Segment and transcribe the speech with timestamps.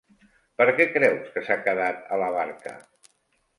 [0.61, 2.77] Per què creus que s'ha quedat a la barca?